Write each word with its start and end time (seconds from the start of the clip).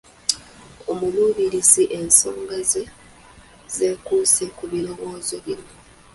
Omuluubirizi 0.91 1.83
ensonga 1.99 2.57
ze 2.71 2.83
zeekuuse 3.75 4.45
ku 4.57 4.63
birowoozo 4.71 5.35
bino 5.45 5.67